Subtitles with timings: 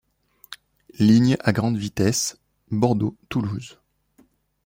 [0.97, 2.39] Ligne à grande vitesse
[2.71, 3.77] Bordeaux-Toulouse.